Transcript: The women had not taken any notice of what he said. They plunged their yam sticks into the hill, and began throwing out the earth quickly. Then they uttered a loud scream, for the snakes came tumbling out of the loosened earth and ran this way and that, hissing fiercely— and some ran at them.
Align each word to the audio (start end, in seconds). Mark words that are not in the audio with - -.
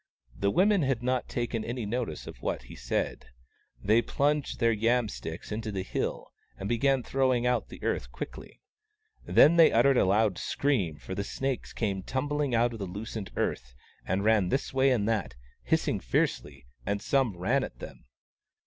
The 0.35 0.49
women 0.49 0.81
had 0.81 1.03
not 1.03 1.29
taken 1.29 1.63
any 1.63 1.85
notice 1.85 2.25
of 2.25 2.41
what 2.41 2.63
he 2.63 2.75
said. 2.75 3.25
They 3.79 4.01
plunged 4.01 4.59
their 4.59 4.71
yam 4.71 5.07
sticks 5.09 5.51
into 5.51 5.71
the 5.71 5.83
hill, 5.83 6.31
and 6.57 6.67
began 6.67 7.03
throwing 7.03 7.45
out 7.45 7.69
the 7.69 7.83
earth 7.83 8.11
quickly. 8.11 8.61
Then 9.27 9.57
they 9.57 9.71
uttered 9.71 9.97
a 9.97 10.05
loud 10.05 10.39
scream, 10.39 10.97
for 10.97 11.13
the 11.13 11.23
snakes 11.23 11.71
came 11.71 12.01
tumbling 12.01 12.55
out 12.55 12.73
of 12.73 12.79
the 12.79 12.87
loosened 12.87 13.31
earth 13.35 13.75
and 14.03 14.23
ran 14.23 14.49
this 14.49 14.73
way 14.73 14.89
and 14.89 15.07
that, 15.07 15.35
hissing 15.61 15.99
fiercely— 15.99 16.65
and 16.87 16.99
some 16.99 17.37
ran 17.37 17.63
at 17.63 17.77
them. 17.77 18.05